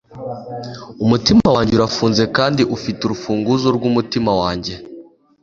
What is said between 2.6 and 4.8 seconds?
ufite urufunguzo rwumutima wanjye